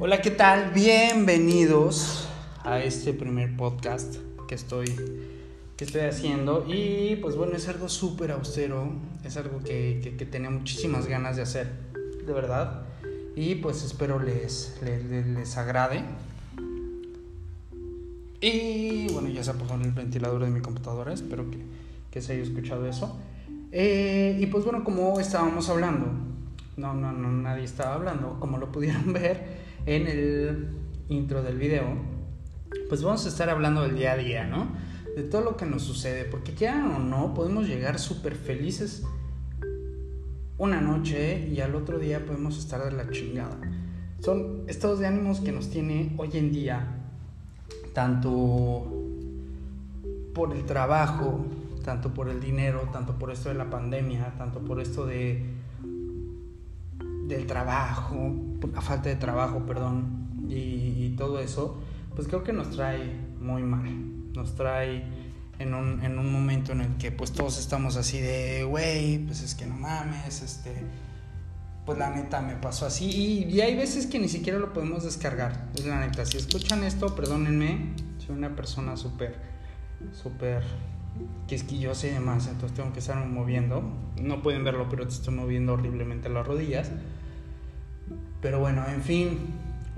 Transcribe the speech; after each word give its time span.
Hola, 0.00 0.22
¿qué 0.22 0.30
tal? 0.30 0.70
Bienvenidos 0.70 2.28
a 2.62 2.78
este 2.80 3.12
primer 3.12 3.56
podcast 3.56 4.14
que 4.46 4.54
estoy, 4.54 4.86
que 5.76 5.84
estoy 5.84 6.02
haciendo. 6.02 6.64
Y 6.68 7.16
pues 7.16 7.34
bueno, 7.34 7.56
es 7.56 7.66
algo 7.66 7.88
súper 7.88 8.30
austero, 8.30 8.92
es 9.24 9.36
algo 9.36 9.58
que, 9.58 10.14
que, 10.16 10.24
tenía 10.24 10.50
muchísimas 10.50 11.08
ganas 11.08 11.34
de 11.34 11.42
hacer, 11.42 11.72
de 12.24 12.32
verdad. 12.32 12.82
Y 13.34 13.56
pues 13.56 13.82
espero 13.82 14.20
les, 14.20 14.78
les, 14.84 15.26
les 15.26 15.56
agrade. 15.56 16.04
Y 18.40 19.12
bueno, 19.12 19.28
ya 19.30 19.42
se 19.42 19.50
apagó 19.50 19.74
el 19.82 19.90
ventilador 19.90 20.44
de 20.44 20.50
mi 20.50 20.60
computadora, 20.60 21.12
espero 21.12 21.50
que, 21.50 21.58
que 22.12 22.22
se 22.22 22.34
haya 22.34 22.44
escuchado 22.44 22.86
eso. 22.86 23.18
Eh, 23.72 24.38
y 24.38 24.46
pues 24.46 24.62
bueno, 24.62 24.84
como 24.84 25.18
estábamos 25.18 25.68
hablando, 25.68 26.06
no, 26.76 26.94
no, 26.94 27.10
no, 27.10 27.32
nadie 27.32 27.64
estaba 27.64 27.94
hablando, 27.94 28.38
como 28.38 28.58
lo 28.58 28.70
pudieron 28.70 29.12
ver 29.12 29.57
en 29.88 30.06
el 30.06 30.68
intro 31.08 31.42
del 31.42 31.56
video, 31.56 31.86
pues 32.90 33.02
vamos 33.02 33.24
a 33.24 33.30
estar 33.30 33.48
hablando 33.48 33.82
del 33.82 33.96
día 33.96 34.12
a 34.12 34.16
día, 34.18 34.44
¿no? 34.44 34.68
De 35.16 35.22
todo 35.22 35.40
lo 35.40 35.56
que 35.56 35.64
nos 35.64 35.82
sucede, 35.82 36.24
porque 36.24 36.52
quieran 36.52 36.92
o 36.92 36.98
no, 36.98 37.32
podemos 37.32 37.66
llegar 37.66 37.98
súper 37.98 38.36
felices 38.36 39.04
una 40.58 40.82
noche 40.82 41.48
y 41.48 41.60
al 41.60 41.74
otro 41.74 41.98
día 41.98 42.26
podemos 42.26 42.58
estar 42.58 42.84
de 42.84 42.92
la 42.92 43.08
chingada. 43.10 43.58
Son 44.20 44.64
estados 44.66 44.98
de 44.98 45.06
ánimos 45.06 45.40
que 45.40 45.52
nos 45.52 45.70
tiene 45.70 46.14
hoy 46.18 46.30
en 46.34 46.52
día, 46.52 46.86
tanto 47.94 48.92
por 50.34 50.54
el 50.54 50.66
trabajo, 50.66 51.46
tanto 51.82 52.12
por 52.12 52.28
el 52.28 52.40
dinero, 52.40 52.90
tanto 52.92 53.18
por 53.18 53.30
esto 53.30 53.48
de 53.48 53.54
la 53.54 53.70
pandemia, 53.70 54.34
tanto 54.36 54.60
por 54.60 54.80
esto 54.80 55.06
de 55.06 55.56
del 57.28 57.46
trabajo, 57.46 58.34
la 58.72 58.80
falta 58.80 59.08
de 59.08 59.16
trabajo, 59.16 59.64
perdón, 59.66 60.28
y, 60.48 61.14
todo 61.16 61.40
eso, 61.40 61.80
pues 62.14 62.28
creo 62.28 62.44
que 62.44 62.52
nos 62.52 62.70
trae 62.70 63.16
muy 63.40 63.62
mal. 63.62 64.32
Nos 64.34 64.54
trae 64.54 65.04
en 65.58 65.74
un, 65.74 66.02
en 66.04 66.18
un 66.18 66.32
momento 66.32 66.72
en 66.72 66.82
el 66.82 66.96
que 66.96 67.10
pues 67.10 67.32
todos 67.32 67.58
estamos 67.58 67.96
así 67.96 68.20
de, 68.20 68.64
güey, 68.64 69.18
pues 69.18 69.42
es 69.42 69.54
que 69.54 69.66
no 69.66 69.74
mames, 69.74 70.42
este, 70.42 70.84
pues 71.84 71.98
la 71.98 72.10
neta 72.10 72.40
me 72.40 72.54
pasó 72.54 72.86
así. 72.86 73.06
Y, 73.06 73.44
y, 73.52 73.60
hay 73.60 73.76
veces 73.76 74.06
que 74.06 74.18
ni 74.18 74.28
siquiera 74.28 74.58
lo 74.58 74.72
podemos 74.72 75.04
descargar, 75.04 75.68
es 75.74 75.86
la 75.86 76.00
neta. 76.00 76.24
Si 76.24 76.36
escuchan 76.36 76.84
esto, 76.84 77.14
perdónenme, 77.14 77.94
soy 78.18 78.36
una 78.36 78.54
persona 78.54 78.96
súper, 78.96 79.36
súper 80.12 80.62
quisquillosa 81.46 82.06
y 82.06 82.10
demás, 82.10 82.46
entonces 82.46 82.76
tengo 82.76 82.92
que 82.92 83.00
estarme 83.00 83.26
moviendo. 83.26 83.82
No 84.20 84.42
pueden 84.42 84.64
verlo, 84.64 84.88
pero 84.88 85.06
te 85.06 85.14
estoy 85.14 85.34
moviendo 85.34 85.72
horriblemente 85.72 86.28
las 86.28 86.46
rodillas. 86.46 86.90
Pero 88.40 88.60
bueno, 88.60 88.84
en 88.88 89.02
fin, 89.02 89.38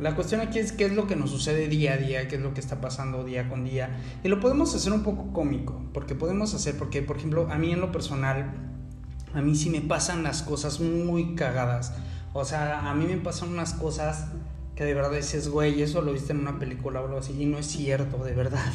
la 0.00 0.14
cuestión 0.14 0.40
aquí 0.40 0.58
es 0.58 0.72
qué 0.72 0.86
es 0.86 0.92
lo 0.92 1.06
que 1.06 1.14
nos 1.14 1.30
sucede 1.30 1.68
día 1.68 1.92
a 1.92 1.96
día, 1.98 2.26
qué 2.26 2.36
es 2.36 2.42
lo 2.42 2.54
que 2.54 2.60
está 2.60 2.80
pasando 2.80 3.22
día 3.22 3.50
con 3.50 3.64
día. 3.64 3.98
Y 4.24 4.28
lo 4.28 4.40
podemos 4.40 4.74
hacer 4.74 4.92
un 4.92 5.02
poco 5.02 5.32
cómico, 5.32 5.84
porque 5.92 6.14
podemos 6.14 6.54
hacer, 6.54 6.78
porque 6.78 7.02
por 7.02 7.18
ejemplo, 7.18 7.48
a 7.50 7.58
mí 7.58 7.70
en 7.70 7.80
lo 7.80 7.92
personal, 7.92 8.50
a 9.34 9.42
mí 9.42 9.54
sí 9.54 9.68
me 9.68 9.82
pasan 9.82 10.22
las 10.22 10.42
cosas 10.42 10.80
muy 10.80 11.34
cagadas. 11.34 11.92
O 12.32 12.46
sea, 12.46 12.88
a 12.88 12.94
mí 12.94 13.04
me 13.04 13.18
pasan 13.18 13.50
unas 13.50 13.74
cosas 13.74 14.28
que 14.74 14.84
de 14.84 14.94
verdad 14.94 15.12
dices, 15.12 15.50
güey, 15.50 15.82
eso 15.82 16.00
lo 16.00 16.14
viste 16.14 16.32
en 16.32 16.38
una 16.38 16.58
película 16.58 17.02
o 17.02 17.04
algo 17.04 17.18
así, 17.18 17.34
y 17.38 17.44
no 17.44 17.58
es 17.58 17.66
cierto, 17.66 18.24
de 18.24 18.32
verdad. 18.32 18.72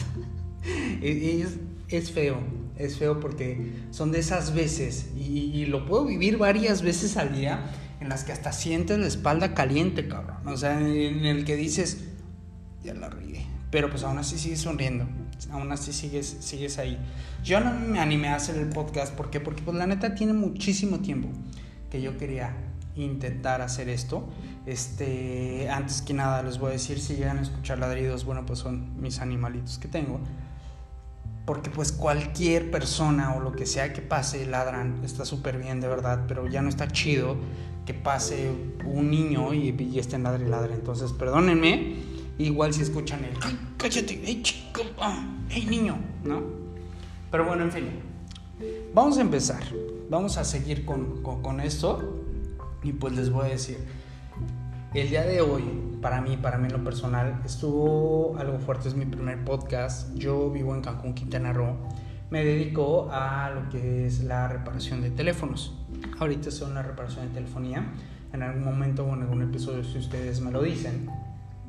es, 1.02 1.58
es 1.88 2.12
feo, 2.12 2.38
es 2.78 3.00
feo 3.00 3.20
porque 3.20 3.74
son 3.90 4.12
de 4.12 4.20
esas 4.20 4.54
veces, 4.54 5.10
y 5.18 5.66
lo 5.66 5.88
puedo 5.88 6.06
vivir 6.06 6.38
varias 6.38 6.84
veces 6.84 7.18
al 7.18 7.34
día 7.34 7.72
en 8.00 8.10
las 8.10 8.24
que 8.24 8.32
hasta 8.32 8.52
sientes 8.52 9.00
la 9.00 9.08
espalda 9.08 9.54
caliente, 9.54 10.08
cabrón. 10.08 10.48
O 10.48 10.58
sea, 10.58 10.80
en 10.80 11.26
el 11.26 11.46
que 11.46 11.56
dices, 11.56 12.06
ya 12.84 12.94
la 12.94 13.10
ríe. 13.10 13.46
Pero 13.72 13.90
pues 13.90 14.04
aún 14.04 14.18
así 14.18 14.38
sigues 14.38 14.62
sonriendo. 14.62 15.06
Aún 15.52 15.72
así 15.72 15.92
sigues, 15.92 16.38
sigues 16.40 16.78
ahí. 16.78 16.98
Yo 17.44 17.60
no 17.60 17.74
me 17.74 18.00
animé 18.00 18.30
a 18.30 18.36
hacer 18.36 18.56
el 18.58 18.70
podcast. 18.70 19.14
¿Por 19.14 19.30
qué? 19.30 19.40
Porque 19.40 19.62
pues 19.64 19.76
la 19.76 19.88
neta 19.88 20.16
tiene 20.16 20.34
muchísimo 20.34 21.00
tiempo 21.00 21.30
que 21.90 22.02
yo 22.02 22.18
quería 22.18 22.56
intentar 22.96 23.62
hacer 23.62 23.90
esto. 23.90 24.28
Este, 24.66 25.70
antes 25.70 26.02
que 26.02 26.14
nada 26.14 26.42
les 26.42 26.58
voy 26.58 26.70
a 26.70 26.74
decir, 26.74 27.00
si 27.00 27.16
llegan 27.16 27.40
a 27.40 27.42
escuchar 27.42 27.80
ladridos, 27.80 28.26
bueno, 28.26 28.46
pues 28.46 28.60
son 28.60 29.00
mis 29.02 29.20
animalitos 29.20 29.78
que 29.78 29.88
tengo. 29.88 30.20
Porque 31.46 31.70
pues 31.70 31.92
cualquier 31.92 32.72
persona 32.72 33.36
o 33.36 33.40
lo 33.40 33.52
que 33.52 33.66
sea 33.66 33.94
que 33.94 34.02
pase 34.02 34.46
ladran, 34.48 35.02
está 35.04 35.26
súper 35.26 35.60
bien 35.60 35.80
de 35.80 35.88
verdad, 35.88 36.26
pero 36.28 36.48
ya 36.48 36.62
no 36.62 36.70
está 36.70 36.88
chido 36.88 37.38
que 37.86 37.94
pase 37.94 38.52
un 38.86 39.12
niño 39.12 39.54
y, 39.54 39.70
y 39.70 40.00
esté 40.00 40.16
en 40.16 40.24
ladre 40.24 40.46
y 40.46 40.50
ladre. 40.50 40.74
Entonces, 40.74 41.14
perdónenme, 41.14 41.98
igual 42.38 42.74
si 42.74 42.82
escuchan 42.82 43.24
el, 43.24 43.38
¡ay, 43.42 43.60
cállate! 43.78 44.22
¡ay, 44.26 44.42
chico! 44.42 44.82
¡ay, 45.00 45.66
niño! 45.66 45.98
¿No? 46.24 46.42
Pero 47.32 47.46
bueno, 47.46 47.64
en 47.64 47.72
fin, 47.72 47.90
vamos 48.94 49.18
a 49.18 49.22
empezar. 49.22 49.64
Vamos 50.10 50.38
a 50.38 50.44
seguir 50.44 50.86
con, 50.86 51.24
con, 51.24 51.60
esto 51.60 52.22
y 52.84 52.94
pues 52.94 53.14
les 53.16 53.32
voy 53.32 53.48
a 53.48 53.50
decir, 53.50 53.80
el 54.94 55.10
día 55.10 55.24
de 55.24 55.42
hoy, 55.42 55.64
para 56.02 56.22
mí, 56.22 56.38
para 56.38 56.60
mí 56.60 56.68
en 56.68 56.74
lo 56.74 56.84
personal, 56.84 57.42
estuvo 57.44 58.38
algo 58.38 58.60
fuerte, 58.60 58.88
es 58.88 58.96
mi 58.96 59.06
primer 59.06 59.44
podcast. 59.44 60.14
Yo 60.16 60.52
vivo 60.52 60.76
en 60.76 60.82
Cancún, 60.82 61.16
Quintana 61.16 61.54
Roo 61.54 61.76
me 62.30 62.44
dedico 62.44 63.10
a 63.12 63.52
lo 63.52 63.70
que 63.70 64.06
es 64.06 64.24
la 64.24 64.48
reparación 64.48 65.02
de 65.02 65.12
teléfonos. 65.12 65.74
Ahorita 66.20 66.52
son 66.52 66.74
la 66.74 66.82
reparación 66.82 67.28
de 67.28 67.34
telefonía. 67.34 67.86
En 68.34 68.42
algún 68.42 68.64
momento 68.64 69.06
o 69.06 69.14
en 69.14 69.22
algún 69.22 69.42
episodio, 69.42 69.84
si 69.84 69.98
ustedes 69.98 70.42
me 70.42 70.52
lo 70.52 70.62
dicen 70.62 71.10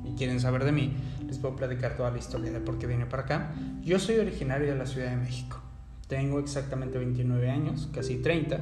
y 0.04 0.12
quieren 0.12 0.40
saber 0.40 0.64
de 0.64 0.72
mí, 0.72 0.96
les 1.26 1.38
puedo 1.38 1.56
platicar 1.56 1.96
toda 1.96 2.10
la 2.10 2.18
historia 2.18 2.52
de 2.52 2.60
por 2.60 2.78
qué 2.78 2.86
vine 2.86 3.06
para 3.06 3.24
acá. 3.24 3.54
Yo 3.82 3.98
soy 3.98 4.18
originario 4.18 4.68
de 4.68 4.76
la 4.76 4.86
Ciudad 4.86 5.10
de 5.10 5.16
México. 5.16 5.60
Tengo 6.08 6.38
exactamente 6.38 6.98
29 6.98 7.50
años, 7.50 7.88
casi 7.92 8.16
30, 8.16 8.60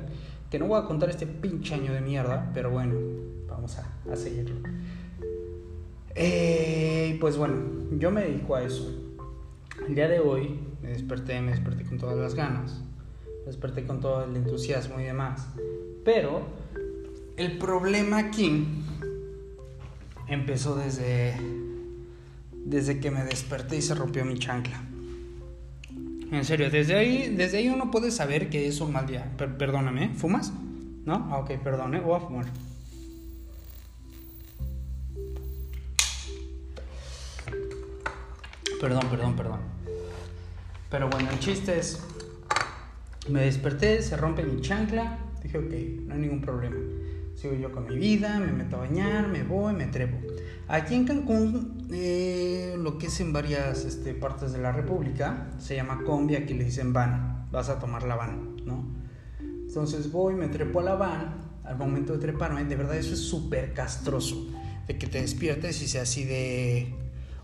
que 0.51 0.59
no 0.59 0.67
voy 0.67 0.81
a 0.81 0.85
contar 0.85 1.11
este 1.11 1.27
pinche 1.27 1.75
año 1.75 1.93
de 1.93 2.01
mierda, 2.01 2.51
pero 2.55 2.71
bueno, 2.71 2.95
vamos 3.49 3.79
a, 3.79 4.13
a 4.13 4.17
seguirlo. 4.17 4.57
Eh, 6.15 7.19
pues 7.21 7.37
bueno, 7.37 7.57
yo 7.99 8.11
me 8.11 8.23
dedico 8.23 8.55
a 8.55 8.63
eso. 8.63 8.89
El 9.87 9.95
día 9.95 10.09
de 10.09 10.21
hoy 10.21 10.59
me 10.83 10.91
desperté, 10.91 11.41
me 11.41 11.51
desperté 11.51 11.85
con 11.85 11.99
todas 11.99 12.17
las 12.17 12.35
ganas, 12.35 12.83
desperté 13.47 13.87
con 13.87 14.01
todo 14.01 14.25
el 14.25 14.37
entusiasmo 14.37 15.01
y 15.01 15.05
demás. 15.05 15.47
Pero 16.05 16.43
el 17.37 17.59
problema 17.59 18.19
aquí 18.19 18.67
empezó 20.29 20.77
desde, 20.77 21.35
desde 22.53 23.01
que 23.01 23.11
me 23.11 23.25
desperté 23.25 23.77
y 23.77 23.83
se 23.83 23.95
rompió 23.95 24.25
mi 24.25 24.39
chancla. 24.39 24.83
En 26.31 26.45
serio, 26.45 26.71
desde 26.71 26.95
ahí, 26.95 27.35
desde 27.37 27.59
ahí 27.59 27.69
uno 27.69 27.91
puede 27.91 28.11
saber 28.11 28.51
que 28.51 28.67
es 28.67 28.81
un 28.81 28.93
mal 28.93 29.07
día. 29.07 29.31
perdóname, 29.37 30.15
¿fumas? 30.15 30.53
¿No? 31.05 31.29
Ah, 31.31 31.39
ok, 31.39 31.53
perdón, 31.63 32.01
voy. 32.03 32.45
Perdón, 38.81 39.09
perdón, 39.09 39.37
perdón. 39.37 39.61
Pero 40.91 41.09
bueno, 41.09 41.31
el 41.31 41.39
chiste 41.39 41.79
es, 41.79 42.03
me 43.29 43.43
desperté, 43.43 44.03
se 44.03 44.17
rompe 44.17 44.43
mi 44.45 44.61
chancla, 44.61 45.19
dije, 45.43 45.59
ok, 45.59 45.73
no 46.07 46.15
hay 46.15 46.21
ningún 46.21 46.41
problema. 46.41 46.77
Sigo 47.35 47.55
yo 47.55 47.73
con 47.73 47.87
mi 47.87 47.97
vida, 47.97 48.39
me 48.39 48.53
meto 48.53 48.77
a 48.77 48.81
bañar, 48.81 49.29
me 49.29 49.43
voy, 49.43 49.75
me 49.75 49.87
trepo. 49.87 50.17
Aquí 50.69 50.95
en 50.95 51.05
Cancún, 51.05 51.87
eh, 51.93 52.75
lo 52.79 52.97
que 52.97 53.07
es 53.07 53.21
en 53.21 53.33
varias 53.33 53.85
este, 53.85 54.15
partes 54.15 54.53
de 54.53 54.59
la 54.59 54.73
República, 54.73 55.51
se 55.59 55.77
llama 55.77 56.03
combi, 56.05 56.37
aquí 56.37 56.55
le 56.55 56.65
dicen 56.65 56.93
van, 56.93 57.49
vas 57.51 57.69
a 57.69 57.79
tomar 57.79 58.05
la 58.05 58.17
van, 58.17 58.57
¿no? 58.65 58.85
Entonces 59.41 60.11
voy, 60.11 60.35
me 60.35 60.49
trepo 60.49 60.81
a 60.81 60.85
la 60.85 60.95
van, 60.95 61.45
al 61.65 61.77
momento 61.77 62.13
de 62.13 62.19
treparme, 62.19 62.65
de 62.65 62.77
verdad 62.77 62.97
eso 62.97 63.13
es 63.13 63.21
súper 63.21 63.75
castroso, 63.75 64.47
de 64.87 64.97
que 64.97 65.07
te 65.07 65.21
despiertes 65.21 65.83
y 65.83 65.89
sea 65.89 66.03
así 66.03 66.25
de, 66.25 66.95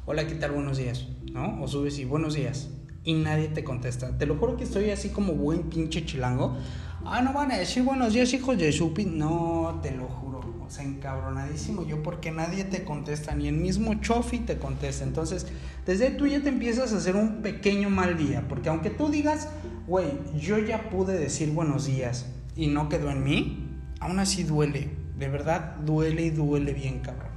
hola, 0.06 0.26
¿qué 0.26 0.34
tal? 0.34 0.52
Buenos 0.52 0.78
días, 0.78 1.08
¿no? 1.32 1.60
O 1.62 1.68
subes 1.68 1.98
y 1.98 2.04
buenos 2.04 2.34
días, 2.34 2.70
y 3.04 3.14
nadie 3.14 3.48
te 3.48 3.64
contesta. 3.64 4.16
Te 4.16 4.26
lo 4.26 4.36
juro 4.36 4.56
que 4.56 4.64
estoy 4.64 4.90
así 4.90 5.08
como 5.10 5.34
buen 5.34 5.64
pinche 5.64 6.04
chilango. 6.04 6.56
Ah, 7.04 7.22
no 7.22 7.32
van 7.32 7.52
a 7.52 7.56
decir 7.56 7.82
buenos 7.82 8.12
días, 8.12 8.32
hijos 8.34 8.58
de 8.58 8.72
Supi. 8.72 9.04
No, 9.06 9.78
te 9.82 9.90
lo 9.92 10.06
juro. 10.06 10.40
O 10.70 10.72
sea, 10.72 10.84
encabronadísimo 10.84 11.84
yo 11.84 12.00
porque 12.00 12.30
nadie 12.30 12.62
te 12.62 12.84
contesta, 12.84 13.34
ni 13.34 13.48
el 13.48 13.56
mismo 13.56 13.94
Chofi 13.94 14.38
te 14.38 14.56
contesta. 14.58 15.02
Entonces, 15.02 15.48
desde 15.84 16.10
tú 16.10 16.28
ya 16.28 16.40
te 16.42 16.48
empiezas 16.48 16.92
a 16.92 16.98
hacer 16.98 17.16
un 17.16 17.42
pequeño 17.42 17.90
mal 17.90 18.16
día. 18.16 18.46
Porque 18.48 18.68
aunque 18.68 18.90
tú 18.90 19.08
digas, 19.08 19.48
güey, 19.88 20.06
yo 20.38 20.58
ya 20.58 20.88
pude 20.88 21.18
decir 21.18 21.50
buenos 21.50 21.86
días 21.86 22.26
y 22.54 22.68
no 22.68 22.88
quedó 22.88 23.10
en 23.10 23.24
mí, 23.24 23.68
aún 23.98 24.20
así 24.20 24.44
duele. 24.44 24.90
De 25.18 25.28
verdad, 25.28 25.74
duele 25.84 26.26
y 26.26 26.30
duele 26.30 26.72
bien, 26.72 27.00
cabrón. 27.00 27.32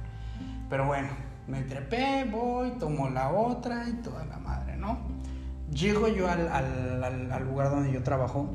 Pero 0.70 0.86
bueno, 0.86 1.08
me 1.48 1.62
trepé, 1.62 2.24
voy, 2.30 2.70
tomo 2.78 3.10
la 3.10 3.30
otra 3.30 3.88
y 3.88 3.94
toda 3.94 4.24
la 4.26 4.38
madre. 4.38 4.63
Llego 5.74 6.08
yo 6.08 6.30
al, 6.30 7.44
lugar 7.44 7.70
donde 7.70 7.92
yo 7.92 8.02
trabajo 8.02 8.54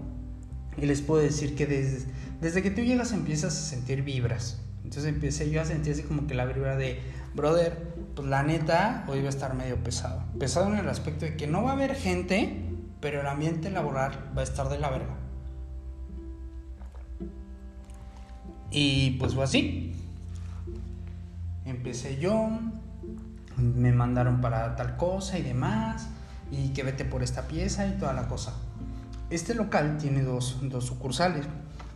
y 0.77 0.86
les 0.86 1.01
puedo 1.01 1.21
decir 1.21 1.56
que 1.56 1.66
desde, 1.66 2.12
desde 2.39 2.62
que 2.62 2.71
tú 2.71 2.81
llegas 2.81 3.12
empiezas 3.12 3.57
a 3.57 3.62
sentir 3.62 4.04
vibras. 4.04 4.62
Entonces 4.83 5.06
empecé 5.06 5.50
yo 5.51 5.62
a 5.62 5.66
sentir 5.66 5.94
así 5.94 6.04
como 6.04 6.27
que 6.27 6.33
la 6.33 6.45
vibra 6.45 6.75
de 6.77 7.00
brother, 7.36 7.94
pues 8.16 8.27
la 8.27 8.44
neta, 8.44 9.06
hoy 9.07 9.19
va 9.19 9.27
a 9.27 9.30
estar 9.30 9.54
medio 9.54 9.83
pesado. 9.83 10.24
Pesado 10.39 10.71
en 10.74 10.80
el 10.80 10.89
aspecto 10.89 11.25
de 11.25 11.36
que 11.36 11.48
no 11.48 11.63
va 11.63 11.71
a 11.71 11.74
haber 11.74 11.95
gente, 11.95 12.66
pero 13.01 13.22
el 13.22 13.27
ambiente 13.27 13.69
laboral 13.69 14.31
va 14.36 14.42
a 14.42 14.44
estar 14.44 14.69
de 14.69 14.80
la 14.80 14.89
verga. 14.89 15.15
Y 18.72 19.12
pues 19.12 19.36
fue 19.36 19.44
así. 19.44 19.94
Empecé 21.65 22.18
yo, 22.18 22.50
me 23.57 23.92
mandaron 23.92 24.42
para 24.42 24.75
tal 24.75 24.98
cosa 24.98 25.38
y 25.38 25.44
demás, 25.44 26.07
y 26.51 26.69
que 26.69 26.84
vete 26.84 27.06
por 27.06 27.24
esta 27.24 27.48
pieza 27.48 27.88
y 27.88 27.98
toda 27.98 28.13
la 28.13 28.28
cosa. 28.28 28.54
Este 29.30 29.54
local 29.54 29.98
tiene 30.00 30.24
dos, 30.24 30.60
dos 30.63 30.86
sucursales, 30.86 31.46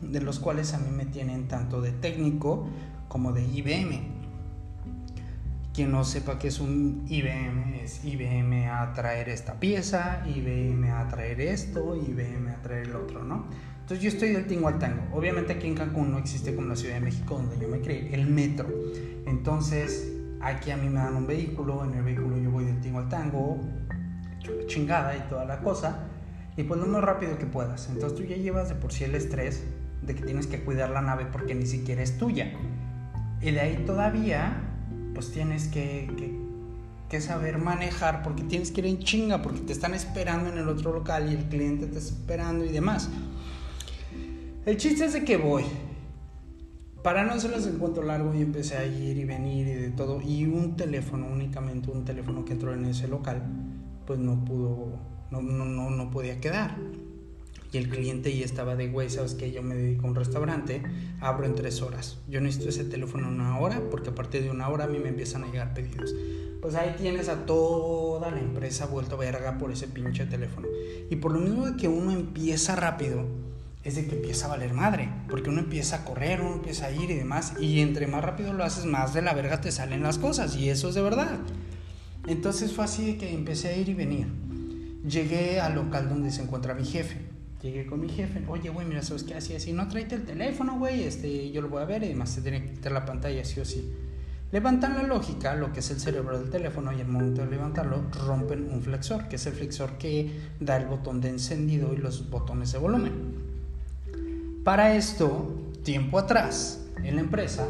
de 0.01 0.21
los 0.21 0.39
cuales 0.39 0.73
a 0.73 0.77
mí 0.77 0.91
me 0.91 1.05
tienen 1.05 1.47
tanto 1.47 1.81
de 1.81 1.91
técnico 1.91 2.67
como 3.07 3.31
de 3.31 3.43
IBM. 3.43 4.23
Quien 5.73 5.91
no 5.91 6.03
sepa 6.03 6.37
que 6.37 6.49
es 6.49 6.59
un 6.59 7.05
IBM, 7.09 7.79
es 7.83 8.05
IBM 8.05 8.69
a 8.69 8.93
traer 8.93 9.29
esta 9.29 9.59
pieza, 9.59 10.23
IBM 10.27 10.91
a 10.91 11.07
traer 11.07 11.41
esto, 11.41 11.95
IBM 11.95 12.49
a 12.49 12.61
traer 12.61 12.87
el 12.87 12.95
otro, 12.95 13.23
¿no? 13.23 13.45
Entonces 13.81 14.03
yo 14.03 14.09
estoy 14.09 14.29
del 14.29 14.45
tingo 14.45 14.67
al 14.67 14.77
tango. 14.77 15.03
Obviamente 15.11 15.53
aquí 15.53 15.67
en 15.67 15.75
Cancún 15.75 16.11
no 16.11 16.19
existe 16.19 16.55
como 16.55 16.67
la 16.67 16.75
Ciudad 16.75 16.95
de 16.95 17.01
México 17.01 17.35
donde 17.35 17.59
yo 17.59 17.67
me 17.67 17.81
creé, 17.81 18.13
el 18.13 18.27
metro. 18.27 18.69
Entonces 19.25 20.13
aquí 20.41 20.71
a 20.71 20.77
mí 20.77 20.89
me 20.89 20.99
dan 20.99 21.15
un 21.15 21.25
vehículo, 21.25 21.83
en 21.83 21.95
el 21.95 22.03
vehículo 22.03 22.37
yo 22.37 22.51
voy 22.51 22.65
del 22.65 22.79
tingo 22.79 22.99
al 22.99 23.09
tango, 23.09 23.59
chingada 24.67 25.15
y 25.15 25.21
toda 25.29 25.45
la 25.45 25.59
cosa, 25.59 26.07
y 26.55 26.63
pues 26.63 26.79
lo 26.79 26.85
más 26.87 27.03
rápido 27.03 27.37
que 27.37 27.45
puedas. 27.45 27.89
Entonces 27.89 28.17
tú 28.17 28.23
ya 28.23 28.35
llevas 28.35 28.69
de 28.69 28.75
por 28.75 28.91
sí 28.91 29.03
el 29.03 29.15
estrés 29.15 29.63
de 30.01 30.15
que 30.15 30.23
tienes 30.23 30.47
que 30.47 30.63
cuidar 30.63 30.89
la 30.89 31.01
nave 31.01 31.25
porque 31.31 31.55
ni 31.55 31.65
siquiera 31.65 32.01
es 32.01 32.17
tuya. 32.17 32.51
Y 33.41 33.51
de 33.51 33.59
ahí 33.59 33.83
todavía 33.85 34.61
pues 35.13 35.31
tienes 35.31 35.67
que, 35.67 36.41
saber 37.19 37.59
manejar 37.59 38.23
porque 38.23 38.41
tienes 38.41 38.71
que 38.71 38.81
ir 38.81 38.87
en 38.87 38.97
chinga, 38.97 39.43
porque 39.43 39.59
te 39.59 39.71
están 39.71 39.93
esperando 39.93 40.49
en 40.49 40.57
el 40.57 40.67
otro 40.67 40.91
local 40.91 41.31
y 41.31 41.35
el 41.35 41.43
cliente 41.45 41.85
te 41.85 41.99
está 41.99 42.11
esperando 42.11 42.65
y 42.65 42.69
demás. 42.69 43.07
El 44.65 44.77
chiste 44.77 45.05
es 45.05 45.13
de 45.13 45.23
que 45.23 45.37
voy. 45.37 45.63
Para 47.03 47.23
no 47.23 47.33
hacerles 47.33 47.67
el 47.67 47.77
cuento 47.77 48.01
largo, 48.01 48.33
y 48.33 48.41
empecé 48.41 48.77
a 48.77 48.85
ir 48.85 49.15
y 49.17 49.25
venir 49.25 49.67
y 49.67 49.73
de 49.73 49.89
todo. 49.89 50.21
Y 50.21 50.45
un 50.45 50.75
teléfono, 50.75 51.27
únicamente 51.27 51.91
un 51.91 52.03
teléfono 52.03 52.45
que 52.45 52.53
entró 52.53 52.73
en 52.73 52.85
ese 52.85 53.07
local, 53.07 53.43
pues 54.05 54.19
no 54.19 54.43
pudo, 54.45 54.99
no, 55.31 55.41
no, 55.41 55.65
no, 55.65 55.89
no 55.89 56.11
podía 56.11 56.39
quedar 56.39 56.77
y 57.73 57.77
el 57.79 57.89
cliente 57.89 58.35
ya 58.37 58.45
estaba 58.45 58.75
de, 58.75 58.87
güey, 58.89 59.09
sabes 59.09 59.33
que 59.33 59.51
yo 59.51 59.63
me 59.63 59.73
dedico 59.73 60.05
a 60.05 60.09
un 60.11 60.15
restaurante, 60.15 60.83
abro 61.19 61.47
en 61.47 61.55
tres 61.55 61.81
horas. 61.81 62.19
Yo 62.29 62.39
necesito 62.39 62.69
ese 62.69 62.83
teléfono 62.83 63.27
en 63.27 63.33
una 63.33 63.59
hora 63.59 63.81
porque 63.89 64.11
a 64.11 64.15
partir 64.15 64.43
de 64.43 64.51
una 64.51 64.69
hora 64.69 64.83
a 64.85 64.87
mí 64.87 64.99
me 64.99 65.09
empiezan 65.09 65.43
a 65.43 65.47
llegar 65.47 65.73
pedidos. 65.73 66.13
Pues 66.61 66.75
ahí 66.75 66.93
tienes 66.97 67.29
a 67.29 67.47
toda 67.47 68.29
la 68.29 68.39
empresa 68.39 68.85
vuelto 68.85 69.17
verga 69.17 69.57
por 69.57 69.71
ese 69.71 69.87
pinche 69.87 70.27
teléfono. 70.27 70.67
Y 71.09 71.15
por 71.15 71.31
lo 71.31 71.39
mismo 71.39 71.65
de 71.65 71.75
que 71.75 71.87
uno 71.87 72.11
empieza 72.11 72.75
rápido, 72.75 73.25
es 73.83 73.95
de 73.95 74.05
que 74.05 74.17
empieza 74.17 74.45
a 74.45 74.49
valer 74.49 74.73
madre, 74.73 75.09
porque 75.27 75.49
uno 75.49 75.59
empieza 75.59 75.97
a 75.97 76.05
correr, 76.05 76.41
uno 76.41 76.53
empieza 76.53 76.85
a 76.85 76.91
ir 76.91 77.09
y 77.09 77.15
demás, 77.15 77.55
y 77.59 77.81
entre 77.81 78.05
más 78.05 78.23
rápido 78.23 78.53
lo 78.53 78.63
haces, 78.63 78.85
más 78.85 79.15
de 79.15 79.23
la 79.23 79.33
verga 79.33 79.61
te 79.61 79.71
salen 79.71 80.03
las 80.03 80.19
cosas, 80.19 80.55
y 80.55 80.69
eso 80.69 80.89
es 80.89 80.95
de 80.95 81.01
verdad. 81.01 81.39
Entonces 82.27 82.71
fue 82.73 82.85
así 82.85 83.17
que 83.17 83.33
empecé 83.33 83.69
a 83.69 83.77
ir 83.77 83.89
y 83.89 83.93
venir. 83.93 84.27
Llegué 85.07 85.59
al 85.59 85.75
local 85.75 86.09
donde 86.09 86.31
se 86.31 86.41
encuentra 86.41 86.73
mi 86.73 86.85
jefe 86.85 87.33
Llegué 87.63 87.85
con 87.85 88.01
mi 88.01 88.09
jefe, 88.09 88.43
oye, 88.49 88.69
güey, 88.69 88.85
mira, 88.85 89.01
¿sabes 89.01 89.23
qué? 89.23 89.35
Así, 89.35 89.55
así, 89.55 89.71
no 89.71 89.87
tráete 89.87 90.15
el 90.15 90.25
teléfono, 90.25 90.77
güey, 90.77 91.05
este, 91.05 91.49
yo 91.49 91.61
lo 91.61 91.69
voy 91.69 91.81
a 91.81 91.85
ver 91.85 92.03
y 92.03 92.07
además 92.07 92.29
se 92.29 92.41
tiene 92.41 92.61
que 92.61 92.73
quitar 92.73 92.91
la 92.91 93.05
pantalla, 93.05 93.45
sí 93.45 93.61
o 93.61 93.63
sí. 93.63 93.89
Levantan 94.51 94.95
la 94.95 95.03
lógica, 95.03 95.55
lo 95.55 95.71
que 95.71 95.79
es 95.79 95.89
el 95.89 96.01
cerebro 96.01 96.37
del 96.37 96.49
teléfono, 96.49 96.91
y 96.91 96.99
al 96.99 97.07
momento 97.07 97.41
de 97.41 97.49
levantarlo, 97.49 98.03
rompen 98.27 98.69
un 98.69 98.81
flexor, 98.81 99.29
que 99.29 99.37
es 99.37 99.45
el 99.45 99.53
flexor 99.53 99.97
que 99.97 100.29
da 100.59 100.75
el 100.75 100.87
botón 100.87 101.21
de 101.21 101.29
encendido 101.29 101.93
y 101.93 101.97
los 101.97 102.29
botones 102.29 102.73
de 102.73 102.79
volumen. 102.79 103.13
Para 104.65 104.97
esto, 104.97 105.55
tiempo 105.83 106.19
atrás, 106.19 106.81
en 107.01 107.15
la 107.15 107.21
empresa, 107.21 107.65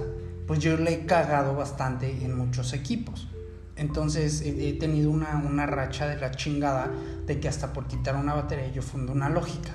pues 0.47 0.57
yo 0.57 0.75
le 0.75 0.91
he 0.91 1.05
cagado 1.05 1.53
bastante 1.53 2.25
en 2.25 2.35
muchos 2.35 2.73
equipos. 2.73 3.27
Entonces 3.75 4.41
he 4.41 4.73
tenido 4.73 5.09
una, 5.09 5.37
una, 5.37 5.65
racha 5.65 6.07
de 6.07 6.19
la 6.19 6.31
chingada 6.31 6.91
de 7.25 7.39
que 7.39 7.47
hasta 7.47 7.73
por 7.73 7.87
quitar 7.87 8.15
una 8.15 8.35
batería 8.35 8.71
yo 8.71 8.81
fundo 8.81 9.11
una 9.11 9.29
lógica. 9.29 9.71